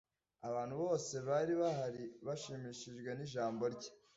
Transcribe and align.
Abantu 0.47 0.75
bose 0.83 1.13
bari 1.27 1.53
bahari 1.61 2.03
bashimishijwe 2.25 3.09
nijambo 3.13 3.63
rye. 3.75 3.89